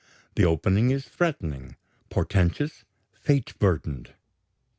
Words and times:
The 0.33 0.45
opening 0.45 0.89
is 0.89 1.07
threatening, 1.07 1.75
portentous, 2.09 2.85
fate 3.13 3.53
burdened. 3.59 4.15